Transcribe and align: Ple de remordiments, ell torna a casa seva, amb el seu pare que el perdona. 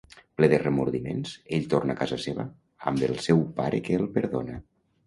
Ple 0.39 0.47
de 0.53 0.57
remordiments, 0.63 1.35
ell 1.59 1.69
torna 1.75 1.97
a 1.97 2.01
casa 2.01 2.19
seva, 2.27 2.49
amb 2.93 3.07
el 3.11 3.17
seu 3.31 3.47
pare 3.63 3.85
que 3.89 4.01
el 4.05 4.13
perdona. 4.19 4.63